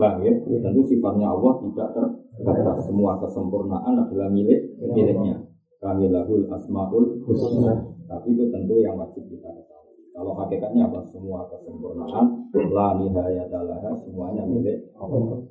[0.00, 0.32] Paham ya?
[0.42, 2.88] Tentu sifatnya Allah tidak terbatas.
[2.88, 5.44] Semua kesempurnaan adalah milik miliknya.
[5.78, 7.94] Kamilahul asmaul husna.
[8.08, 9.77] Tapi itu tentu yang wajib kita ketahui.
[10.18, 11.06] Kalau hakikatnya apa?
[11.14, 15.46] Semua kesempurnaan la nihayatalah semuanya milik Allah.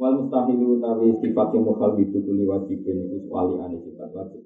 [0.00, 4.40] Wal mustahilu utawi sifat yang mukal kuli wajibin itu wali ane sifat wajib.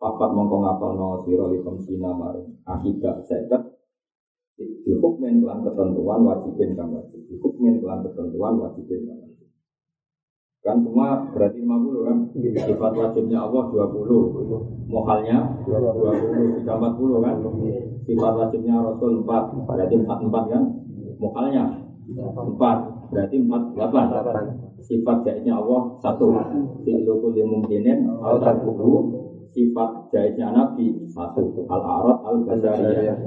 [0.00, 3.62] Papat mongko ngapal no siro li sina maring akibat seket
[4.56, 7.20] dihukmin kelan ketentuan wajibin kang wajib.
[7.28, 9.31] Dihukmin kelan ketentuan wajibin kang wajib.
[10.62, 12.18] Kan semua berarti 50 kan?
[12.38, 14.86] Sifat wajibnya Allah 20.
[14.86, 17.36] Mokalnya 20, 40 kan?
[18.06, 19.66] Sifat wajibnya Rasul 4.
[19.66, 20.62] Berarti 44 kan?
[21.18, 21.64] Mokalnya
[22.14, 23.10] 4.
[23.10, 24.86] Berarti 48.
[24.86, 26.86] Sifat jaitnya Allah 1.
[26.86, 29.18] Fi'lu kulli mungkinin al kubu
[29.50, 31.66] Sifat jaitnya Nabi 1.
[31.66, 33.18] Al-Arad al-Basariyah.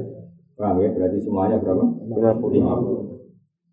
[0.56, 0.88] Paham ya?
[0.96, 1.84] Berarti semuanya berapa?
[1.84, 3.16] 50.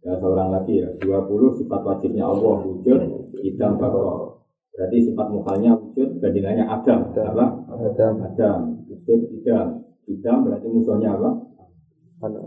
[0.02, 4.40] Ya seorang lagi ya, 20 sifat wajibnya Allah wujud, idam bakor.
[4.72, 7.12] Berarti sifat mukhalnya wujud, bandingannya Adam.
[7.12, 7.46] Apa?
[7.68, 8.12] Adam.
[8.24, 8.58] Adam.
[8.88, 9.84] Wujud idam.
[10.08, 11.30] Idam berarti musuhnya apa?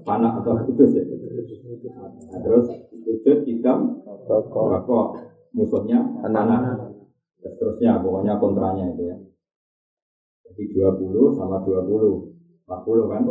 [0.07, 1.03] Panak atau kudus ya.
[1.03, 5.21] Nah, terus wujud idam bakor.
[5.53, 6.95] Musuhnya panak.
[7.45, 9.17] Seterusnya, pokoknya kontranya itu ya.
[10.49, 12.33] Jadi 20 sama 20.
[12.65, 13.21] 40 kan?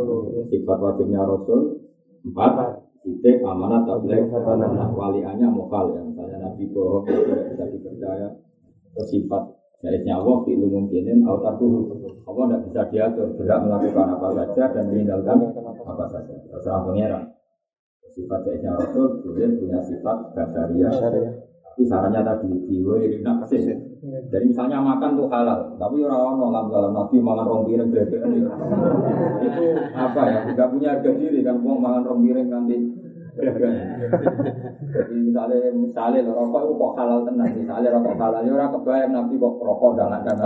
[0.47, 1.83] Sifat wajibnya Rasul
[2.23, 6.01] 4 titik amanat tabligh amanat waliannya mokal ya.
[6.01, 8.27] Misalnya nabi tidak bisa dipercaya.
[9.05, 9.43] Sifat
[9.85, 11.93] jaisnya Allah di mungkinin autar dulu
[12.25, 15.37] Allah tidak bisa diatur berhak melakukan apa saja dan meninggalkan
[15.85, 16.33] apa saja.
[16.49, 17.23] Terserah pangeran.
[18.09, 20.89] Sifat jaisnya Rasul boleh punya sifat basaria
[21.75, 22.49] tapi sarannya tadi
[23.21, 23.61] kasih
[24.05, 29.65] jadi misalnya makan tuh halal tapi orang orang dalam nabi makan rong piring itu
[29.97, 30.39] apa ya?
[30.45, 32.77] Tidak punya harga diri kan mau makan rong piring nanti
[33.35, 39.35] Jadi misalnya misalnya rokok itu kok halal tenang, misalnya rokok halal ya orang kebayang nabi
[39.35, 40.39] kok rokok dan dan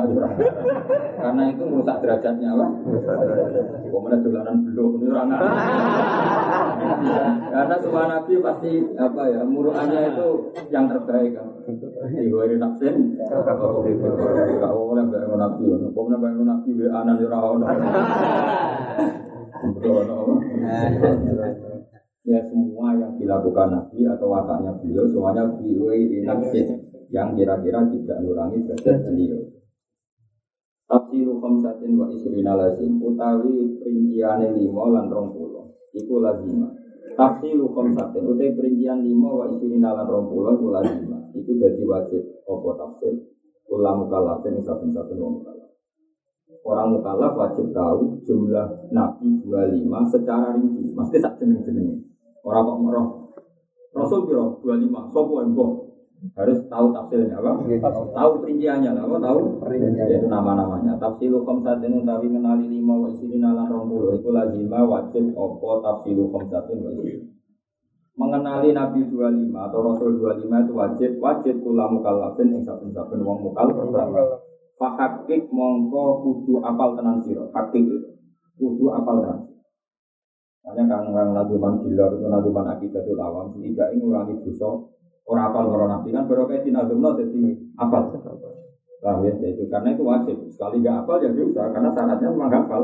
[1.22, 2.65] karena itu merusak derajatnya apa?
[3.93, 5.06] Kok mana dolanan belum?
[5.06, 5.30] Ini orang
[7.50, 10.30] Karena semua nabi pasti apa ya muruannya itu
[10.72, 11.48] yang terbaik kan.
[12.10, 17.65] Ini nafsin, kalau oleh bayang nabi, kok mana bayang nabi be ora ono.
[22.30, 26.78] Ya semua yang dilakukan Nabi atau wataknya beliau semuanya biwai nafsin
[27.10, 29.50] yang kira-kira tidak mengurangi derajat beliau.
[30.86, 35.34] Tafsiru khamsatin wa isrina lazim utawi perinciane lima lan rong
[36.00, 36.72] iku lazima.
[37.20, 41.20] Tafsiru khamsatin utawi perincian lima wa isrina lan rong puluh iku lazima.
[41.36, 43.14] Iku jadi wajib apa tafsir
[43.70, 45.70] ulam mukalafin saben-saben wong mukallaf.
[46.66, 52.04] Orang mukallaf wajib tahu jumlah nabi 25 secara rinci, mesti tak jeneng-jenenge.
[52.44, 53.08] Orang kok merah.
[53.90, 55.88] Rasul kira 25, sopo embo.
[56.36, 57.63] Harus tahu tafsirnya apa?
[58.12, 59.15] Tahu perinciannya lah, apa?
[59.23, 59.39] Tahu?
[59.71, 60.99] Yaitu nama-namanya.
[60.99, 66.91] Tafsiru khamsatin utawi menali lima wa isirina lan rompulo Itu lazima wajib opo khamsatin wa
[66.91, 67.27] isirina
[68.19, 74.43] mengenali Nabi 25 atau Rasul 25 itu wajib wajib kula mukallafin ing saben-saben wong mukallaf.
[74.75, 78.12] Fahakik mongko kudu apal tenan siro Hakik itu.
[78.60, 79.49] Kudu apal tenan
[80.69, 84.69] hanya kang kang naduman dilar itu naduman akidatul awam tidak ingin ngurangi dosa
[85.30, 87.38] orang apal para nabi kan baru kayak dinadumno jadi
[87.78, 88.04] apal.
[89.00, 89.34] Paham ya?
[89.39, 90.38] Itu karena itu wajib.
[90.52, 92.82] Sekali gak apal ya dosa karena syaratnya memang apal.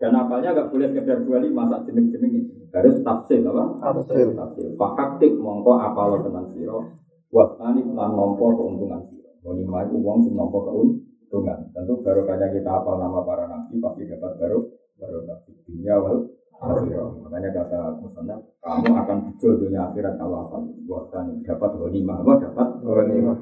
[0.00, 2.32] Dan apalnya gak boleh sekedar dua lima sak jeneng jeneng
[2.72, 3.64] harus tafsir apa?
[3.78, 4.26] Tafsir.
[4.34, 4.68] Tafsir.
[4.74, 6.90] Fakaktik mongko apal tenan siro.
[7.30, 9.30] Buat tani lan nompo keuntungan siro.
[9.54, 11.70] Lima itu uang sing nompo keuntungan.
[11.70, 14.58] Tentu baru kayak kita apal nama para nabi pasti dapat baru
[14.98, 16.18] baru dapat dunia wal
[16.62, 22.68] Makanya kata Musanna, kamu akan betul dunia akhirat kalau apa buatan dapat lima, apa dapat
[23.10, 23.34] lima.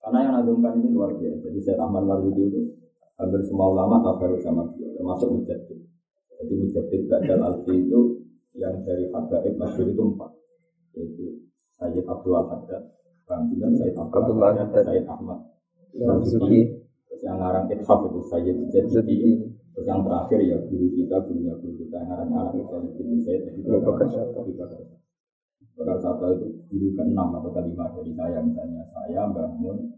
[0.00, 1.46] Karena yang nadumkan ini luar biasa.
[1.46, 2.60] Jadi saya Ahmad Marzuki itu
[3.20, 5.78] hampir semua ulama baru sama dia, termasuk Mujadid.
[6.42, 8.00] Jadi Mujadid Ba'dal Alfi itu
[8.58, 10.30] yang dari Habaib Masyur itu empat.
[10.96, 11.46] Yaitu
[11.78, 12.82] Sayyid Abdul Haddad,
[13.28, 15.38] Bang Sinten, Sayyid Abdul Haddad, Sayyid Ahmad
[15.94, 16.82] Marzuki,
[17.22, 19.16] yang ngarang Ithaf itu Sayyid Jadi
[19.72, 23.38] Terus yang terakhir ya guru kita, gurunya guru kita yang namanya anak itu bin saya
[23.48, 24.40] itu bakar satu.
[25.80, 28.44] Bakar satu itu guru ke enam atau kelima dari saya.
[28.44, 29.92] Misalnya saya bangun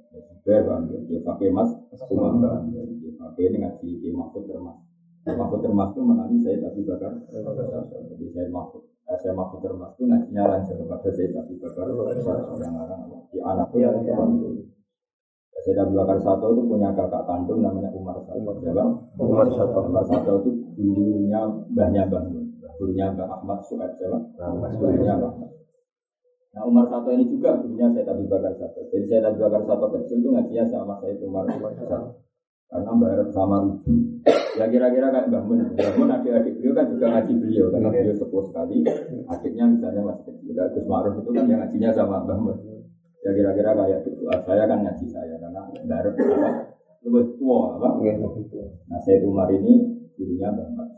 [0.45, 1.73] Zubair bangun dia pakai mas
[2.05, 4.77] semua bangun dia pakai ini ngaji dia mahfud termas.
[5.25, 10.05] Mahfud termas itu menangi saya tapi bakar jadi saya mahfud eh, saya mahfud termas itu
[10.05, 11.89] ngajinya lancar kepada saya tapi bakar
[12.61, 13.89] yang orang di anaknya
[15.65, 18.37] saya Abu Bakar Sato itu punya kakak kandung namanya Umar Sato.
[18.37, 18.61] Umar,
[19.17, 19.81] Umar Sato.
[19.81, 21.41] Umar Sato itu dulunya
[21.73, 22.23] Mbahnya Mbah
[22.77, 24.21] Dulunya Mbah Ahmad Suhaib siapa?
[24.77, 25.33] Dulunya Mbah
[26.55, 28.85] Nah Umar Sato ini juga dulunya saya Abu Bakar Sato.
[28.93, 32.13] Jadi saya Abu Bakar Sato kecil itu ngajinya sama saya Umar Sato.
[32.69, 33.93] Karena Mbah sama Ruju.
[34.61, 35.65] Ya kira-kira kayak Mbah Mun.
[35.81, 37.67] Mbah Mun adik-adik beliau kan juga ngaji beliau.
[37.73, 38.85] Karena beliau sepuh sekali.
[39.33, 40.61] Adiknya misalnya masih kecil.
[40.61, 42.74] Gus Ma'ruf itu kan yang ngajinya sama Mbah Mun.
[43.25, 44.29] Ya kira-kira kayak gitu.
[44.45, 46.49] Saya kan ngaji saya karena baru apa
[47.05, 47.89] lebih tua apa?
[48.89, 50.89] Nah saya Umar ini gurunya Mbak Mat.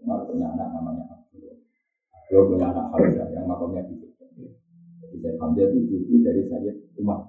[0.00, 1.60] Umar punya anak namanya Abdul.
[2.08, 7.20] Abdul punya anak Hamzah yang makamnya di Jadi saya Hamzah itu cucu dari Sayyid Umar.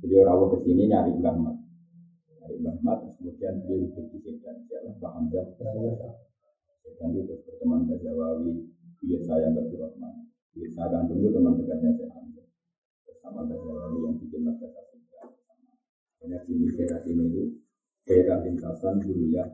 [0.00, 1.56] Jadi orang ke sini nyari Mbak Mat.
[2.40, 5.44] Nyari Mbak Mat, kemudian dia hidup di sini dan siapa Mbak Hamzah.
[6.96, 8.64] Dan itu berteman Mbak Jawawi,
[9.04, 10.29] dia saya Mbak Rahman.
[10.50, 12.10] Saya kandung itu teman dekatnya saya
[13.20, 15.22] sama Bajawawi yang bikin madrasah juga
[16.18, 17.44] banyak sini daerah sini itu
[18.08, 18.98] daerah lintasan
[19.30, 19.44] ya.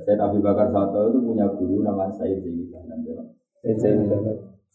[0.00, 3.04] Saya Nabi Bakar Sato itu punya guru namanya Sayyid Zaini Tahlan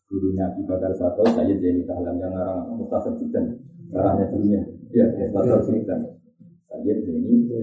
[0.05, 3.57] gurunya Nabi Bakar Sato Sayyid Zaini Tahlan yang ngarang Mustasar Jidan
[3.89, 4.61] ngarangnya gurunya.
[4.93, 5.99] Ya Mustasar Jidan
[6.69, 7.49] Sayyid Zaini.
[7.49, 7.55] Itu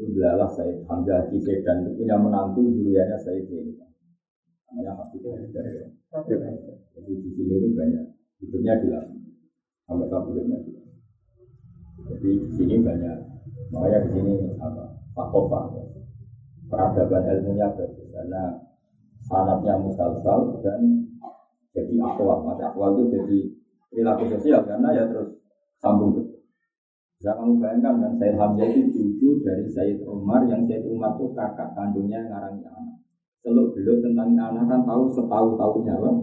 [0.00, 3.72] adalah Sayyid Hamzah Haji dan itu punya menantu gurunya Sayyid Zaini
[4.70, 5.90] namanya Habib Hidayah
[6.94, 8.06] jadi di sini itu banyak.
[8.40, 9.20] Hidupnya dilatih
[9.86, 10.58] sampai kabulnya
[12.06, 13.16] jadi di sini banyak.
[13.74, 14.32] Makanya di sini
[14.62, 14.84] apa?
[15.14, 15.82] Fakofa ya.
[16.70, 18.08] peradaban ilmunya bagus.
[18.14, 18.42] Karena
[19.26, 21.10] sanatnya musalsal dan
[21.74, 23.38] jadi akwal maka akwal itu jadi
[23.90, 24.62] perilaku sosial.
[24.66, 25.34] Karena ya terus
[25.82, 26.14] sambung
[27.20, 31.28] bisa kamu bayangkan kan Said Hamzah itu cucu dari Said Umar yang Said Umar itu
[31.36, 32.96] kakak kandungnya ngarangnya anak
[33.44, 36.14] Seluk beluk tentang anak kan tahu setahu tahunya kan?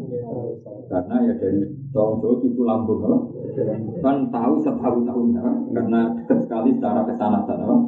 [0.89, 3.13] Karena ya dari cowok cucu lambung kan?
[4.01, 5.55] Kan tahu setahu tahunya kan?
[5.69, 7.79] Karena dekat sekali secara kesanatan kan?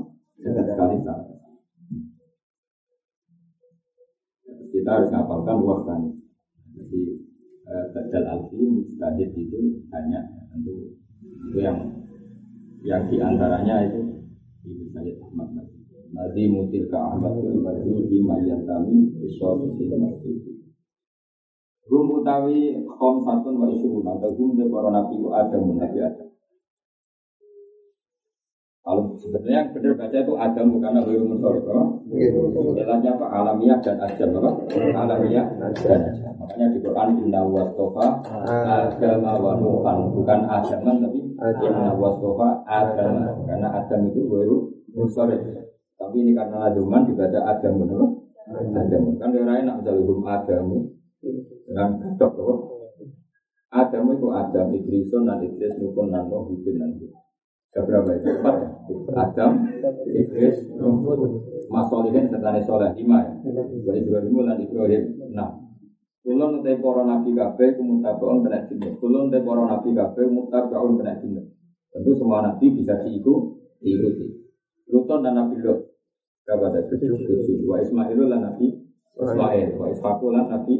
[0.46, 1.22] Dekat sekali secara
[4.70, 6.14] kita harus ngapalkan waktu
[6.78, 7.02] Jadi
[7.70, 10.94] eh, Badal Alfi Mustahid itu hanya tentu
[11.50, 12.09] itu yang
[12.84, 14.02] yang di antaranya itu
[14.64, 15.68] Ibu Sayyid Ahmad
[16.10, 20.38] Nabi mutil ke Ahmad bin Badu di Mayatami Isor Sisi Masjid
[21.90, 26.30] Gum utawi kom santun wa isu atau gum de para nabi ada nabi ada.
[28.86, 31.62] Kalau sebenarnya yang benar baca itu Adam bukan Nabi Musorek
[32.10, 33.26] Istilahnya apa?
[33.30, 34.50] Alamiah dan Adam apa?
[34.98, 36.02] Alamiah dan Adam
[36.42, 39.98] Makanya di Quran Inna wastofa Adam wa Nuhan.
[40.10, 44.56] Bukan Adaman tapi Inna wastofa Adam Karena Adam itu baru
[44.94, 45.40] Musorek
[45.96, 48.06] Tapi ini karena Aduman dibaca Adam apa?
[48.76, 50.66] Adam Kan orang enak misalnya hukum Adam
[51.68, 52.54] Dengan gadok apa?
[53.70, 56.92] Adam itu Adam Idrison dan Idris Nukun dan Nuh Hudun dan
[57.70, 58.30] ada berapa itu?
[58.34, 58.68] Empat ya?
[59.14, 59.52] Adam,
[60.10, 61.06] Idris, Nuh,
[61.70, 63.32] Mas Solihin, serta Soleh, lima ya?
[63.94, 65.69] Ibrahim dan Ibrahim, enam.
[66.20, 69.00] Kulon utai para nabi kafe, kumutabaun kena jinut.
[69.00, 71.46] Kulon utai para nabi kafe, mutabaun kena jinut.
[71.90, 74.40] Tentu semua nabi bisa diiku, diikuti.
[74.90, 75.86] Luton dan Nabi Lot.
[76.46, 76.98] Berapa tadi?
[76.98, 77.70] Tujuh.
[77.70, 78.74] Wa Ismail dan Nabi
[79.22, 79.68] Ismail.
[79.78, 80.74] Wa Ishaqul dan Nabi.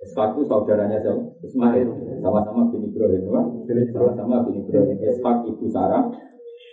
[0.00, 1.20] Ishak itu saudaranya siapa?
[1.44, 1.88] Ismail.
[2.24, 3.28] Sama-sama bin Ibrahim.
[3.92, 4.96] Sama-sama bin Ibrahim.
[5.04, 6.08] Ishak ibu Sarah.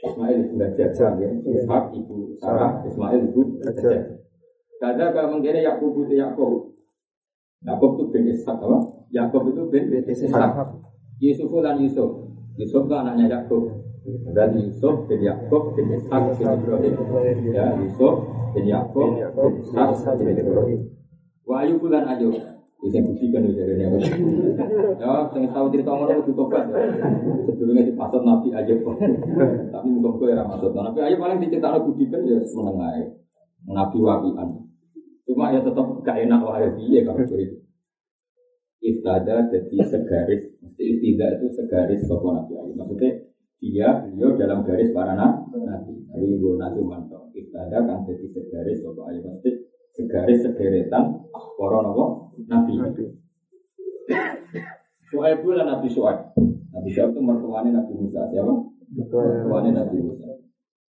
[0.07, 1.11] Ismail ibu Hajar.
[1.19, 1.29] Ya.
[1.35, 2.79] Ishak ibu Sarah.
[2.87, 4.23] Ismail ibu Hajar.
[4.79, 6.66] Kada kalau mengira Yakub itu Yakub.
[7.65, 8.77] Yakub itu bin Ishak apa?
[9.09, 10.51] Yakub itu bin Ishak.
[11.17, 12.09] Yusuf dan Yusuf.
[12.57, 13.63] Yusuf itu anaknya Yakub.
[14.37, 16.93] Dan Yusuf bin Yakub bin Ishak bin Ibrahim.
[17.49, 18.15] Ya, Yusuf
[18.53, 20.79] bin Yakub bin Ishak bin Ibrahim.
[21.47, 22.35] Wa Ayub dan Ayub.
[22.77, 23.97] Bisa buktikan ya dari apa?
[25.01, 26.69] Ya, saya tahu cerita ngono itu tobat.
[27.49, 30.77] Sebelumnya di pasar Nabi aja Tapi mungkin gue era masuk.
[30.77, 33.17] Nabi aja paling diceritakan buktikan ya menengai.
[33.65, 34.66] Nabi wabian.
[35.27, 37.59] Cuma ya tetap gak enak wahai dia kalau begitu.
[38.79, 42.73] Istada jadi segaris, mesti istidah itu segaris bapak Nabi aja.
[42.77, 43.11] Maksudnya
[43.59, 45.51] dia beliau dalam garis para nabi.
[46.07, 47.27] Tapi gue nabi mantap.
[47.35, 49.19] Istada kan jadi segaris bapak aja.
[49.27, 49.53] Maksudnya
[49.91, 51.03] segaris sederetan
[51.59, 51.79] para
[52.47, 52.71] nabi.
[55.07, 56.19] Suhaib itu Nabi Suhaib.
[56.75, 58.27] Nabi Suhaib itu mertuanya Nabi Musa.
[58.27, 58.53] Siapa?
[58.91, 60.27] Mertuanya Nabi Musa.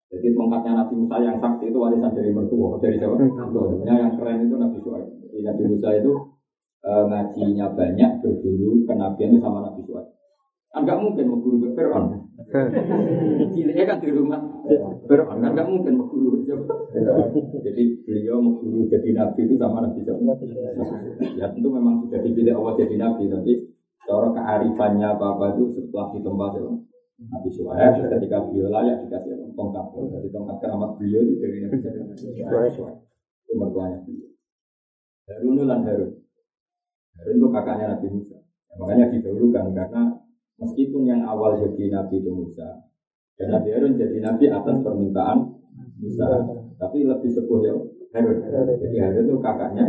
[0.08, 2.80] Jadi tongkatnya Nabi Musa yang sakti itu warisan dari mertua.
[2.80, 3.20] Dari siapa?
[3.20, 5.08] Sebenarnya yang keren itu Nabi Suhaib.
[5.20, 6.12] Jadi Nabi Musa itu
[6.80, 10.08] e, ngajinya banyak, berguru kenabian itu sama Nabi Suhaib.
[10.78, 12.06] Enggak mungkin mau guru ke Fir'aun.
[13.56, 14.40] Ciliknya kan di rumah
[15.10, 16.44] Fir'aun, kan enggak mungkin mau guru
[17.66, 20.06] Jadi beliau mau guru jadi nabi itu sama Nabi
[21.36, 23.52] Ya tentu memang sudah dipilih Allah jadi nabi, tapi
[24.06, 26.72] cara kearifannya apa-apa itu setelah di tempat itu.
[27.18, 29.86] Nabi Suhaib ketika beliau layak dikasih tongkat.
[29.90, 31.78] Jadi tongkat keramat beliau itu dari Nabi
[32.18, 32.96] Suhaib.
[33.46, 34.30] Itu mertuanya beliau.
[35.28, 36.12] Harun dan Harun.
[37.18, 38.38] Harun itu kakaknya Nabi Musa.
[38.78, 40.22] makanya didahulukan karena
[40.58, 42.82] Meskipun yang awal jadi nabi itu Musa,
[43.38, 45.54] dan Nabi Harun jadi nabi atas permintaan
[46.02, 46.26] Musa,
[46.82, 47.78] tapi lebih sepuh ya
[48.18, 48.42] Harun.
[48.82, 49.86] Jadi Harun itu kakaknya.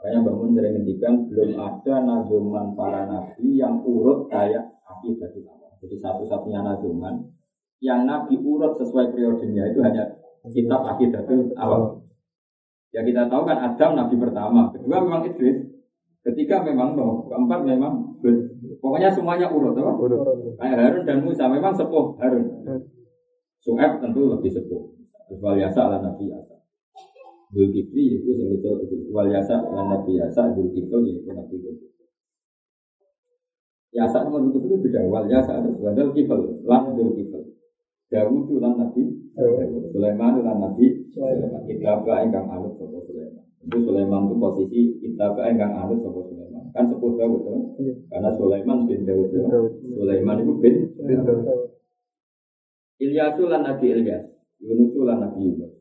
[0.00, 4.69] Makanya bangun sering ngendikan belum ada nazuman para nabi yang urut kayak
[5.00, 5.72] akibat utama.
[5.80, 7.24] Jadi satu-satunya nazuman
[7.80, 10.04] yang nabi urut sesuai periodenya itu hanya
[10.52, 11.24] kitab akibat
[11.56, 12.04] awal.
[12.92, 15.64] Ya kita tahu kan Adam nabi pertama, kedua memang Idris,
[16.20, 18.10] ketiga memang Nuh, keempat memang
[18.80, 19.92] Pokoknya semuanya urut, apa?
[19.96, 20.20] Urut.
[20.60, 22.44] Kayak Harun dan Musa memang sepuh Harun.
[23.60, 24.82] Su'eb tentu lebih sepuh.
[25.40, 26.56] Wal yasa ala nabi yasa.
[27.52, 28.68] Zulkifli itu yang itu
[29.12, 30.52] wal yasa ala nabi yasa.
[30.52, 31.99] Zulkifli itu nabi Zulkifli.
[33.90, 35.02] Yasa sama Zulkifli itu beda.
[35.10, 36.62] Wal yasa ada sebuah kifl.
[36.62, 37.42] Lan Zulkifli.
[38.10, 39.02] Dawud itu lan nabi.
[39.90, 40.86] Sulaiman lan nabi.
[41.66, 43.42] Kita engkang anut sopo Sulaiman.
[43.66, 46.70] Itu Sulaiman itu posisi kita engkang anut sopo Sulaiman.
[46.70, 47.62] Kan sepuh Dawud kan?
[48.14, 49.30] Karena Sulaiman bin Dawud.
[49.34, 49.42] Ya.
[49.90, 51.74] Sulaiman itu bin, bin Dawud.
[53.02, 54.22] Ilyasu lan Nabi Ilyas.
[54.62, 55.72] Yunus lan Nabi Yunus.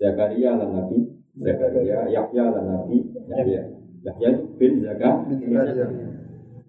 [0.00, 0.96] Zakaria lan Nabi
[1.36, 2.08] Zakaria.
[2.08, 3.62] Yahya lan Nabi Yahya.
[4.00, 6.15] Yahya bin Zakaria.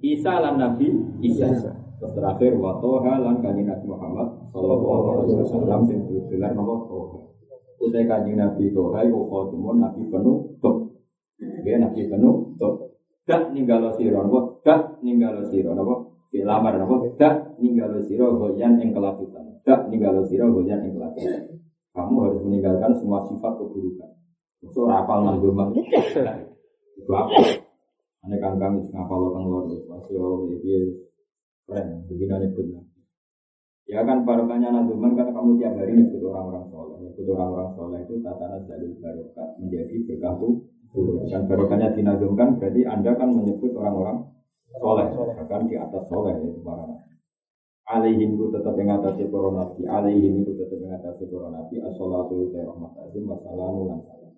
[0.02, 0.88] Isa lan Nabi
[1.26, 1.50] Isa.
[1.98, 7.18] Terus terakhir wa toha lan kanjeng Nabi Muhammad sallallahu alaihi wasallam sing gelar nama toha.
[7.82, 10.93] Utai kanjeng Nabi toha iku khotimun Nabi penuh tok.
[11.66, 12.93] Ya Nabi penuh tok
[13.26, 14.62] dak ninggalo sira napa?
[14.62, 16.06] Dak ninggalo sira napa?
[16.30, 16.95] Di lamar napa?
[17.18, 21.60] Dak ninggalo sira goyan ing kelakuan dak ninggalo sira goyan ing kelakuan
[21.98, 24.12] kamu harus meninggalkan semua sifat keburukan.
[24.70, 25.74] So rapal nang rumah.
[25.74, 27.66] Itu apa
[28.28, 30.99] ane kang kami ngapal kang lor masih oh iki
[31.63, 32.67] keren begini nyebut
[33.88, 38.19] Ya kan barokahnya nazuman karena kamu tiap hari nyebut orang-orang soleh, nyebut orang-orang soleh itu
[38.19, 40.36] tatanan jalur barokah menjadi berkah
[41.32, 44.28] Dan barokahnya dinazumkan berarti anda kan menyebut orang-orang
[44.75, 45.07] soleh,
[45.39, 47.15] bahkan di atas soleh itu para nabi.
[47.88, 52.43] Alaihim itu tetap yang atas para nabi, alaihim itu tetap yang atas para nabi, as-salatu
[52.43, 54.36] wa rahmat azim wa salamu lan salam.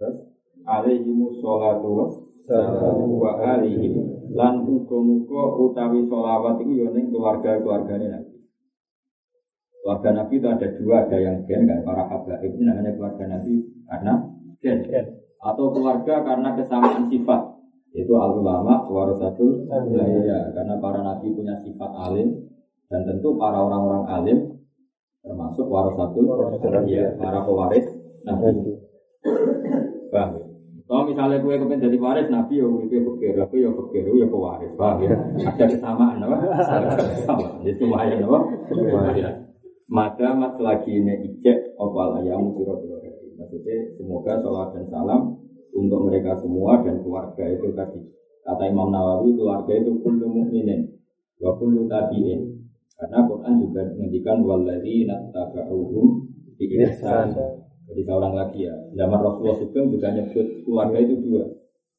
[0.00, 0.16] Terus
[0.64, 1.88] alaihim salatu
[2.46, 3.94] wa salamu wa alaihim
[4.32, 8.36] lan muga-muga utawi sholawat itu ya ning keluarga-keluargane Nabi.
[9.80, 13.52] Keluarga Nabi itu ada dua, ada yang gen kan para habaib ini namanya keluarga Nabi
[13.88, 14.12] karena
[14.62, 14.78] gen.
[15.40, 17.40] Atau keluarga karena kesamaan sifat
[17.96, 22.38] itu al ulama warasatul ya, karena para nabi punya sifat alim
[22.86, 24.38] dan tentu para orang-orang alim
[25.24, 26.28] termasuk warasatul
[26.86, 27.86] ya, para pewaris
[28.22, 28.78] nabi.
[30.12, 30.30] Paham?
[30.30, 30.49] Kalau
[31.10, 35.02] misalnya gue kepengen jadi waris Nabi ya gue pikir, aku ya pikir, ya pewaris, paham
[35.02, 35.18] ya?
[35.50, 36.36] Ada kesamaan, apa?
[37.26, 38.38] Sama, itu lumayan, apa?
[39.90, 43.02] Maka mat lagi ini ijek opal ayam biro biro
[43.34, 45.34] Maksudnya semoga sholat dan salam
[45.74, 47.98] untuk mereka semua dan keluarga itu tadi.
[48.46, 50.86] Kata Imam Nawawi keluarga itu kullu mukminin
[51.42, 52.62] wa kullu tabi'in.
[52.94, 56.06] Karena Quran juga menghentikan waladzi nattaba'uhum
[56.54, 56.68] bi.
[57.90, 58.74] Jadi seorang lagi ya.
[58.94, 61.44] Zaman Rasulullah Sugeng juga nyebut keluarga itu dua.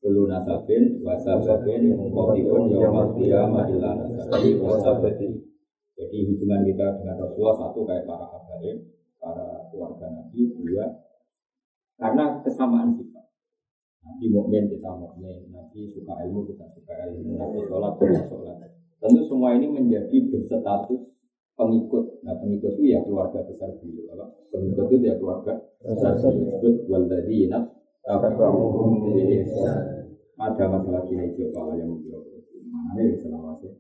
[0.02, 5.32] Kulu nasabin, wasabin, mengkotikun, yawmal qiyamah, ila nasabin, wasabin.
[6.00, 8.78] Jadi hubungan kita dengan Rasulullah satu kayak para habaib,
[9.20, 10.86] para keluarga Nabi, dua.
[12.00, 13.28] Karena kesamaan sifat.
[14.02, 18.58] Nabi mukmin kita mukmin, Nabi suka ilmu kita suka ilmu, Nabi sholat kita sholat.
[18.98, 21.04] Tentu semua ini menjadi berstatus
[21.62, 22.04] pengikut.
[22.26, 24.10] Nah pengikut itu ya keluarga besar beliau.
[24.18, 24.26] Apa?
[24.50, 25.54] Pengikut itu ya keluarga
[25.86, 26.58] besar beliau.
[26.58, 27.60] Disebut waladina
[30.42, 32.26] Ada masalah kini coba yang menjawab.
[32.66, 33.72] Mana ini selawasnya?